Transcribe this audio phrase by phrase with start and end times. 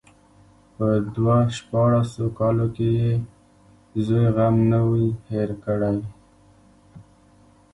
[0.75, 1.25] په دو
[1.57, 3.11] شپاړسو کالو کې يې
[3.91, 5.95] د زوى غم نه وي هېر کړى.